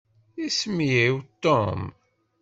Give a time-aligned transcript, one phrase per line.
[0.45, 1.81] Isem-iw Tom.